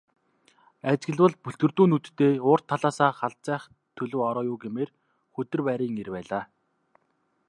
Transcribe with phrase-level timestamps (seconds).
[0.91, 3.63] Ажиглавал бүлтгэрдүү нүдтэй урд талаасаа халзайх
[3.97, 4.89] төлөв ороо юу гэмээр,
[5.33, 6.43] хүдэр байрын эр байлаа.